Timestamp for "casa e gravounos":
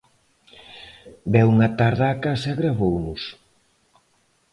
2.25-3.21